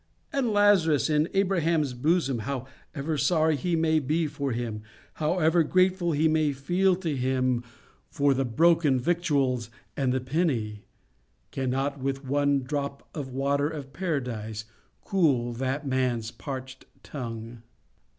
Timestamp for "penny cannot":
10.19-11.99